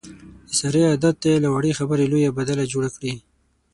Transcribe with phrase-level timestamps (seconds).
[0.47, 3.13] د سارې عادت دی، له وړې خبرې لویه بدله جوړه کړي.